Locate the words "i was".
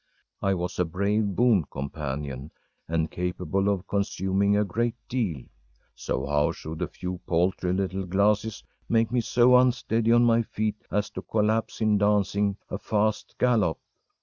0.41-0.79